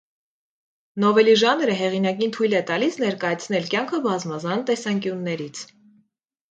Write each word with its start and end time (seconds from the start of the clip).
Նովելի 1.03 1.35
ժանրը 1.41 1.75
հեղինակին 1.81 2.33
թույլ 2.39 2.57
է 2.61 2.63
տալիս 2.73 2.99
ներկայացնել 3.05 3.71
կյանքը 3.75 4.01
բազմազան 4.09 4.69
տեսանկյուններից։ 4.73 5.65